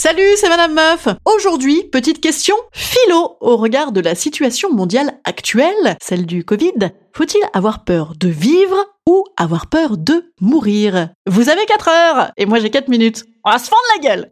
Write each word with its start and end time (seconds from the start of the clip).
Salut, 0.00 0.36
c'est 0.36 0.48
Madame 0.48 0.74
Meuf. 0.74 1.08
Aujourd'hui, 1.24 1.82
petite 1.90 2.20
question 2.20 2.54
philo 2.70 3.36
au 3.40 3.56
regard 3.56 3.90
de 3.90 4.00
la 4.00 4.14
situation 4.14 4.72
mondiale 4.72 5.18
actuelle, 5.24 5.96
celle 6.00 6.24
du 6.24 6.44
Covid. 6.44 6.92
Faut-il 7.12 7.40
avoir 7.52 7.82
peur 7.82 8.12
de 8.16 8.28
vivre 8.28 8.76
ou 9.08 9.24
avoir 9.36 9.66
peur 9.66 9.96
de 9.96 10.32
mourir? 10.40 11.08
Vous 11.26 11.48
avez 11.48 11.66
4 11.66 11.88
heures 11.88 12.30
et 12.36 12.46
moi 12.46 12.60
j'ai 12.60 12.70
4 12.70 12.86
minutes. 12.86 13.24
On 13.44 13.50
va 13.50 13.58
se 13.58 13.68
fendre 13.68 13.82
la 13.96 14.02
gueule. 14.08 14.30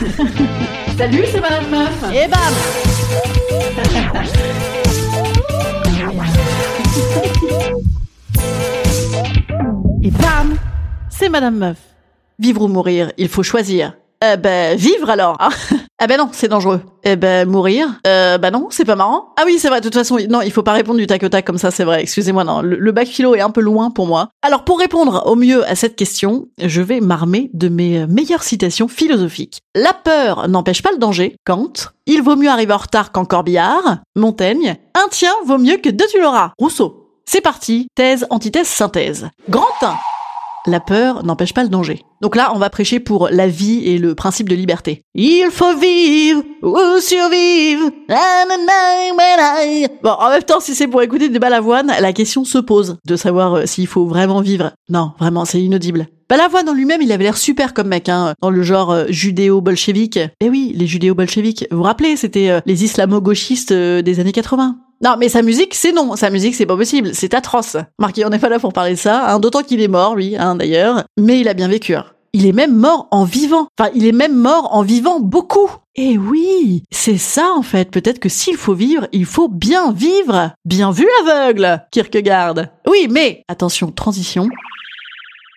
Salut, 0.98 1.24
c'est 1.30 1.40
Madame 1.40 1.70
Meuf. 1.70 2.02
Et 2.12 2.26
bam 2.26 2.52
Madame 11.32 11.56
Meuf. 11.56 11.78
Vivre 12.38 12.62
ou 12.62 12.68
mourir, 12.68 13.10
il 13.16 13.28
faut 13.28 13.42
choisir. 13.42 13.94
Eh 14.22 14.36
ben, 14.36 14.76
vivre 14.76 15.08
alors 15.10 15.36
hein 15.40 15.48
Ah 15.98 16.06
ben 16.06 16.18
non, 16.18 16.28
c'est 16.30 16.46
dangereux. 16.48 16.82
Eh 17.04 17.16
ben, 17.16 17.48
mourir 17.48 17.88
Euh, 18.06 18.36
ben 18.36 18.50
non, 18.50 18.68
c'est 18.70 18.84
pas 18.84 18.96
marrant. 18.96 19.30
Ah 19.38 19.44
oui, 19.46 19.58
c'est 19.58 19.68
vrai, 19.68 19.80
de 19.80 19.84
toute 19.84 19.94
façon, 19.94 20.18
non, 20.28 20.42
il 20.42 20.52
faut 20.52 20.62
pas 20.62 20.72
répondre 20.74 20.98
du 20.98 21.06
tac 21.06 21.22
au 21.22 21.30
tac 21.30 21.46
comme 21.46 21.56
ça, 21.56 21.70
c'est 21.70 21.84
vrai. 21.84 22.02
Excusez-moi, 22.02 22.44
non, 22.44 22.60
le, 22.60 22.76
le 22.76 22.92
bac 22.92 23.08
philo 23.08 23.34
est 23.34 23.40
un 23.40 23.48
peu 23.50 23.62
loin 23.62 23.90
pour 23.90 24.06
moi. 24.06 24.28
Alors, 24.42 24.64
pour 24.64 24.78
répondre 24.78 25.22
au 25.26 25.34
mieux 25.36 25.66
à 25.66 25.74
cette 25.74 25.96
question, 25.96 26.48
je 26.62 26.82
vais 26.82 27.00
m'armer 27.00 27.50
de 27.54 27.68
mes 27.70 28.06
meilleures 28.06 28.42
citations 28.42 28.88
philosophiques. 28.88 29.58
La 29.74 29.94
peur 29.94 30.48
n'empêche 30.48 30.82
pas 30.82 30.92
le 30.92 30.98
danger. 30.98 31.34
Kant. 31.46 31.72
Il 32.04 32.22
vaut 32.22 32.36
mieux 32.36 32.50
arriver 32.50 32.74
en 32.74 32.78
retard 32.78 33.10
qu'en 33.10 33.24
corbillard. 33.24 34.00
Montaigne. 34.16 34.76
Un 34.94 35.08
tien 35.08 35.32
vaut 35.46 35.58
mieux 35.58 35.78
que 35.78 35.88
deux 35.88 36.06
tu 36.12 36.20
l'auras. 36.20 36.52
Rousseau. 36.58 37.08
C'est 37.24 37.40
parti, 37.40 37.86
thèse, 37.94 38.26
antithèse, 38.28 38.66
synthèse. 38.66 39.30
Grand 39.48 39.64
1. 39.80 39.94
La 40.66 40.78
peur 40.78 41.24
n'empêche 41.24 41.54
pas 41.54 41.64
le 41.64 41.68
danger. 41.68 42.04
Donc 42.20 42.36
là, 42.36 42.52
on 42.54 42.58
va 42.58 42.70
prêcher 42.70 43.00
pour 43.00 43.28
la 43.32 43.48
vie 43.48 43.82
et 43.84 43.98
le 43.98 44.14
principe 44.14 44.48
de 44.48 44.54
liberté. 44.54 45.02
Il 45.12 45.48
faut 45.50 45.76
vivre 45.76 46.44
ou 46.62 47.00
survivre. 47.00 47.90
Bon, 50.04 50.10
en 50.10 50.30
même 50.30 50.44
temps, 50.44 50.60
si 50.60 50.76
c'est 50.76 50.86
pour 50.86 51.02
écouter 51.02 51.28
des 51.28 51.40
balavoines, 51.40 51.88
la 51.88 52.12
question 52.12 52.44
se 52.44 52.58
pose 52.58 52.98
de 53.04 53.16
savoir 53.16 53.54
euh, 53.54 53.66
s'il 53.66 53.88
faut 53.88 54.06
vraiment 54.06 54.40
vivre. 54.40 54.70
Non, 54.88 55.10
vraiment, 55.18 55.44
c'est 55.44 55.60
inaudible. 55.60 56.06
Balavoine 56.28 56.68
en 56.68 56.74
lui-même, 56.74 57.02
il 57.02 57.10
avait 57.10 57.24
l'air 57.24 57.36
super 57.36 57.74
comme 57.74 57.88
mec, 57.88 58.08
hein, 58.08 58.34
dans 58.40 58.50
le 58.50 58.62
genre 58.62 58.92
euh, 58.92 59.06
judéo-bolchevique. 59.08 60.20
Eh 60.40 60.48
oui, 60.48 60.72
les 60.76 60.86
judéo-bolcheviques. 60.86 61.66
Vous 61.72 61.78
vous 61.78 61.82
rappelez, 61.82 62.16
c'était 62.16 62.50
euh, 62.50 62.60
les 62.66 62.84
islamo-gauchistes 62.84 63.72
des 63.72 64.20
années 64.20 64.30
80. 64.30 64.76
Non, 65.02 65.16
mais 65.18 65.28
sa 65.28 65.42
musique, 65.42 65.74
c'est 65.74 65.92
non. 65.92 66.14
Sa 66.16 66.30
musique, 66.30 66.54
c'est 66.54 66.66
pas 66.66 66.76
possible. 66.76 67.10
C'est 67.14 67.34
atroce. 67.34 67.76
Marquis, 67.98 68.24
on 68.24 68.28
n'est 68.30 68.38
pas 68.38 68.48
là 68.48 68.58
pour 68.60 68.72
parler 68.72 68.92
de 68.92 68.98
ça, 68.98 69.32
hein, 69.32 69.40
d'autant 69.40 69.62
qu'il 69.62 69.80
est 69.80 69.88
mort, 69.88 70.14
lui, 70.14 70.36
hein, 70.36 70.54
d'ailleurs. 70.54 71.04
Mais 71.18 71.40
il 71.40 71.48
a 71.48 71.54
bien 71.54 71.68
vécu. 71.68 71.94
hein. 71.94 72.06
Il 72.34 72.46
est 72.46 72.52
même 72.52 72.74
mort 72.74 73.08
en 73.10 73.24
vivant. 73.24 73.66
Enfin, 73.78 73.90
il 73.94 74.06
est 74.06 74.12
même 74.12 74.34
mort 74.36 74.74
en 74.74 74.82
vivant 74.82 75.20
beaucoup. 75.20 75.70
Eh 75.96 76.16
oui, 76.16 76.82
c'est 76.90 77.18
ça 77.18 77.50
en 77.54 77.60
fait. 77.62 77.90
Peut-être 77.90 78.18
que 78.20 78.30
s'il 78.30 78.56
faut 78.56 78.72
vivre, 78.72 79.06
il 79.12 79.26
faut 79.26 79.48
bien 79.48 79.92
vivre. 79.92 80.52
Bien 80.64 80.92
vu 80.92 81.06
l'aveugle, 81.26 81.84
Kierkegaard. 81.90 82.54
Oui, 82.86 83.06
mais 83.10 83.42
attention, 83.48 83.90
transition. 83.92 84.48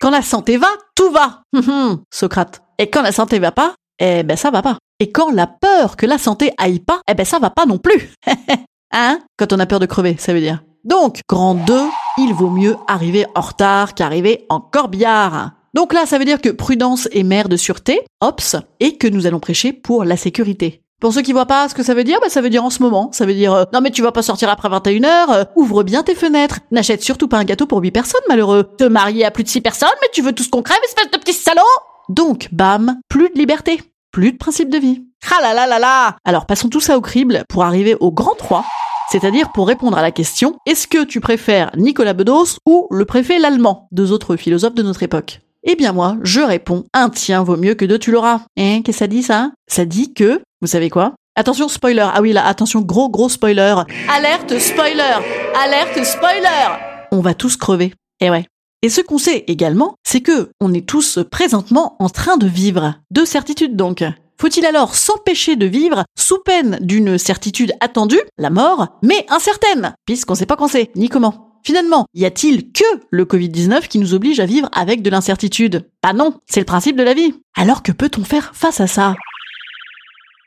Quand 0.02 0.10
la 0.10 0.20
santé 0.20 0.58
va, 0.58 0.68
tout 0.94 1.10
va. 1.10 1.40
Hum, 1.54 1.62
hum, 1.66 2.02
Socrate. 2.12 2.60
Et 2.78 2.90
quand 2.90 3.00
la 3.00 3.12
santé 3.12 3.38
va 3.38 3.52
pas, 3.52 3.74
eh 3.98 4.22
ben 4.22 4.36
ça 4.36 4.50
va 4.50 4.60
pas. 4.60 4.76
Et 5.00 5.10
quand 5.10 5.30
la 5.30 5.46
peur 5.46 5.96
que 5.96 6.04
la 6.04 6.18
santé 6.18 6.52
aille 6.58 6.80
pas, 6.80 7.00
eh 7.10 7.14
ben 7.14 7.24
ça 7.24 7.38
va 7.38 7.48
pas 7.48 7.64
non 7.64 7.78
plus. 7.78 8.10
hein? 8.96 9.20
Quand 9.36 9.52
on 9.52 9.60
a 9.60 9.66
peur 9.66 9.80
de 9.80 9.86
crever, 9.86 10.16
ça 10.18 10.32
veut 10.32 10.40
dire. 10.40 10.62
Donc, 10.84 11.20
grand 11.28 11.54
2, 11.54 11.74
il 12.18 12.34
vaut 12.34 12.50
mieux 12.50 12.76
arriver 12.88 13.26
en 13.34 13.40
retard 13.40 13.94
qu'arriver 13.94 14.46
en 14.48 14.60
corbillard. 14.60 15.52
Donc 15.74 15.92
là, 15.92 16.06
ça 16.06 16.18
veut 16.18 16.24
dire 16.24 16.40
que 16.40 16.48
prudence 16.48 17.08
est 17.12 17.22
mère 17.22 17.48
de 17.48 17.56
sûreté, 17.56 18.00
ops, 18.20 18.56
et 18.80 18.96
que 18.96 19.06
nous 19.06 19.26
allons 19.26 19.40
prêcher 19.40 19.72
pour 19.72 20.04
la 20.04 20.16
sécurité. 20.16 20.82
Pour 21.00 21.12
ceux 21.12 21.20
qui 21.20 21.34
voient 21.34 21.44
pas 21.44 21.68
ce 21.68 21.74
que 21.74 21.82
ça 21.82 21.92
veut 21.92 22.04
dire, 22.04 22.18
bah 22.22 22.30
ça 22.30 22.40
veut 22.40 22.48
dire 22.48 22.64
en 22.64 22.70
ce 22.70 22.82
moment. 22.82 23.10
Ça 23.12 23.26
veut 23.26 23.34
dire 23.34 23.52
euh, 23.52 23.64
non 23.74 23.82
mais 23.82 23.90
tu 23.90 24.00
vas 24.00 24.12
pas 24.12 24.22
sortir 24.22 24.48
après 24.48 24.70
21h, 24.70 25.06
euh, 25.30 25.44
ouvre 25.54 25.82
bien 25.82 26.02
tes 26.02 26.14
fenêtres, 26.14 26.60
n'achète 26.70 27.02
surtout 27.02 27.28
pas 27.28 27.36
un 27.36 27.44
gâteau 27.44 27.66
pour 27.66 27.80
8 27.82 27.90
personnes 27.90 28.22
malheureux. 28.28 28.64
Te 28.78 28.84
marier 28.84 29.26
à 29.26 29.30
plus 29.30 29.44
de 29.44 29.48
6 29.50 29.60
personnes, 29.60 29.90
mais 30.00 30.08
tu 30.14 30.22
veux 30.22 30.32
tous 30.32 30.48
qu'on 30.48 30.62
crève, 30.62 30.78
espèce 30.84 31.10
de 31.10 31.18
petit 31.18 31.34
salaud? 31.34 31.60
Donc, 32.08 32.48
bam, 32.50 32.98
plus 33.10 33.28
de 33.28 33.38
liberté, 33.38 33.82
plus 34.10 34.32
de 34.32 34.38
principe 34.38 34.70
de 34.70 34.78
vie. 34.78 35.04
Ah 35.30 35.42
là 35.42 35.52
là 35.52 35.66
là 35.66 35.78
là 35.78 36.16
Alors 36.24 36.46
passons 36.46 36.70
tout 36.70 36.80
ça 36.80 36.96
au 36.96 37.02
crible 37.02 37.42
pour 37.50 37.64
arriver 37.64 37.94
au 38.00 38.10
grand 38.10 38.34
3, 38.34 38.64
c'est-à-dire 39.10 39.52
pour 39.52 39.68
répondre 39.68 39.96
à 39.96 40.02
la 40.02 40.10
question 40.10 40.56
est-ce 40.66 40.86
que 40.86 41.04
tu 41.04 41.20
préfères 41.20 41.70
Nicolas 41.76 42.12
Bedos 42.12 42.58
ou 42.66 42.88
le 42.90 43.04
préfet 43.04 43.38
l'allemand, 43.38 43.88
deux 43.92 44.12
autres 44.12 44.36
philosophes 44.36 44.74
de 44.74 44.82
notre 44.82 45.02
époque? 45.02 45.40
Eh 45.64 45.74
bien 45.74 45.92
moi, 45.92 46.16
je 46.22 46.40
réponds, 46.40 46.84
un 46.92 47.10
tien 47.10 47.42
vaut 47.42 47.56
mieux 47.56 47.74
que 47.74 47.84
deux 47.84 47.98
tu 47.98 48.12
l'auras. 48.12 48.42
Hein, 48.56 48.82
qu'est-ce 48.82 48.98
que 48.98 49.04
ça 49.04 49.06
dit 49.06 49.22
ça? 49.22 49.50
Ça 49.66 49.84
dit 49.84 50.14
que, 50.14 50.40
vous 50.60 50.68
savez 50.68 50.90
quoi? 50.90 51.14
Attention 51.34 51.68
spoiler, 51.68 52.06
ah 52.14 52.22
oui 52.22 52.32
là, 52.32 52.46
attention 52.46 52.80
gros 52.80 53.10
gros 53.10 53.28
spoiler. 53.28 53.74
Alerte 54.08 54.58
spoiler 54.58 55.20
Alerte 55.62 56.04
spoiler 56.04 57.08
On 57.12 57.20
va 57.20 57.34
tous 57.34 57.56
crever. 57.56 57.92
Eh 58.20 58.30
ouais. 58.30 58.46
Et 58.82 58.88
ce 58.88 59.00
qu'on 59.00 59.18
sait 59.18 59.44
également, 59.46 59.96
c'est 60.04 60.20
que 60.20 60.50
on 60.60 60.72
est 60.72 60.86
tous 60.86 61.18
présentement 61.30 61.96
en 61.98 62.08
train 62.08 62.36
de 62.36 62.46
vivre. 62.46 62.94
Deux 63.10 63.26
certitudes 63.26 63.76
donc. 63.76 64.04
Faut-il 64.38 64.66
alors 64.66 64.94
s'empêcher 64.94 65.56
de 65.56 65.66
vivre 65.66 66.04
sous 66.16 66.38
peine 66.44 66.78
d'une 66.80 67.18
certitude 67.18 67.72
attendue, 67.80 68.20
la 68.38 68.50
mort, 68.50 68.98
mais 69.02 69.24
incertaine, 69.28 69.94
puisqu'on 70.04 70.34
sait 70.34 70.46
pas 70.46 70.56
quand 70.56 70.68
c'est, 70.68 70.90
ni 70.94 71.08
comment? 71.08 71.58
Finalement, 71.64 72.06
y 72.14 72.24
a-t-il 72.24 72.70
que 72.70 72.84
le 73.10 73.24
Covid-19 73.24 73.88
qui 73.88 73.98
nous 73.98 74.14
oblige 74.14 74.38
à 74.38 74.46
vivre 74.46 74.68
avec 74.72 75.02
de 75.02 75.10
l'incertitude? 75.10 75.88
Ah 76.02 76.12
non, 76.12 76.34
c'est 76.46 76.60
le 76.60 76.66
principe 76.66 76.96
de 76.96 77.02
la 77.02 77.14
vie. 77.14 77.34
Alors 77.56 77.82
que 77.82 77.90
peut-on 77.90 78.22
faire 78.22 78.52
face 78.54 78.80
à 78.80 78.86
ça? 78.86 79.16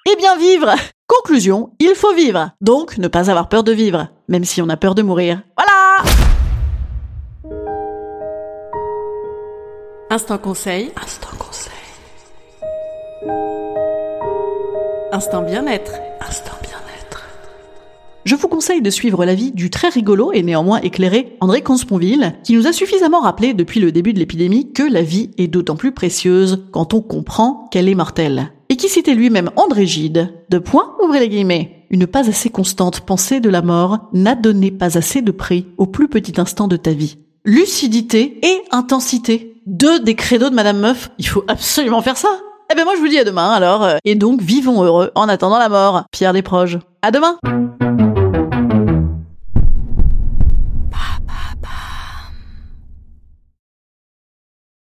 Eh 0.10 0.16
bien 0.16 0.38
vivre 0.38 0.74
Conclusion, 1.08 1.72
il 1.80 1.94
faut 1.96 2.14
vivre. 2.14 2.52
Donc 2.62 2.98
ne 3.00 3.08
pas 3.08 3.30
avoir 3.30 3.50
peur 3.50 3.64
de 3.64 3.72
vivre, 3.72 4.08
même 4.30 4.46
si 4.46 4.62
on 4.62 4.70
a 4.70 4.78
peur 4.78 4.96
de 4.96 5.02
mourir. 5.02 5.42
Voilà 5.58 6.10
Instant 10.12 10.38
conseil. 10.38 10.92
Instant 11.04 11.36
conseil. 11.38 11.74
Instant 15.12 15.42
bien-être. 15.42 15.94
Instant 16.22 16.54
bien-être. 16.62 17.28
Je 18.26 18.36
vous 18.36 18.48
conseille 18.48 18.84
de 18.84 18.92
suivre 18.92 19.26
l'avis 19.26 19.52
du 19.52 19.72
très 19.72 19.90
rigolo 19.90 20.32
et 20.32 20.44
néanmoins 20.44 20.82
éclairé 20.82 21.36
André 21.42 21.64
Consponville, 21.64 22.36
qui 22.44 22.54
nous 22.54 22.68
a 22.68 22.74
suffisamment 22.74 23.22
rappelé 23.22 23.56
depuis 23.56 23.80
le 23.80 23.92
début 23.92 24.14
de 24.14 24.20
l'épidémie 24.20 24.72
que 24.72 24.84
la 24.84 25.02
vie 25.02 25.32
est 25.40 25.48
d'autant 25.48 25.76
plus 25.76 25.94
précieuse 25.94 26.68
quand 26.72 26.94
on 26.94 27.02
comprend 27.02 27.68
qu'elle 27.72 27.90
est 27.90 27.96
mortelle. 27.96 28.52
Et 28.70 28.76
qui 28.76 28.88
citait 28.88 29.16
lui-même 29.16 29.50
André 29.56 29.88
Gide, 29.88 30.32
de 30.50 30.60
point, 30.60 30.96
ouvrez 31.04 31.22
les 31.22 31.30
guillemets. 31.30 31.88
Une 31.90 32.06
pas 32.06 32.30
assez 32.30 32.52
constante 32.52 33.00
pensée 33.00 33.40
de 33.40 33.50
la 33.50 33.64
mort 33.64 34.10
n'a 34.14 34.36
donné 34.36 34.70
pas 34.70 34.96
assez 34.96 35.24
de 35.24 35.32
prix 35.32 35.66
au 35.78 35.88
plus 35.88 36.08
petit 36.08 36.40
instant 36.40 36.68
de 36.68 36.78
ta 36.78 36.92
vie. 36.92 37.18
Lucidité 37.46 38.40
et 38.44 38.62
intensité. 38.72 39.60
Deux 39.66 40.00
des 40.02 40.14
credos 40.14 40.52
de 40.52 40.56
Madame 40.56 40.82
Meuf. 40.82 41.10
Il 41.18 41.28
faut 41.28 41.46
absolument 41.48 42.04
faire 42.04 42.18
ça. 42.18 42.30
Eh 42.72 42.76
ben 42.76 42.84
moi 42.84 42.94
je 42.96 43.00
vous 43.00 43.08
dis 43.08 43.18
à 43.18 43.24
demain 43.24 43.50
alors. 43.52 43.88
Et 44.06 44.14
donc 44.14 44.42
vivons 44.42 44.84
heureux 44.84 45.12
en 45.16 45.28
attendant 45.28 45.58
la 45.58 45.70
mort. 45.70 46.04
Pierre 46.12 46.34
Desproges. 46.34 46.78
À 47.02 47.10
demain 47.10 47.38